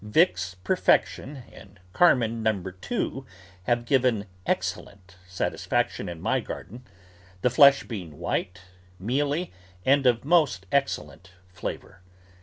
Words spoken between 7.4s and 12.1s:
the flesh being white, mealy, and of most excellent flavour.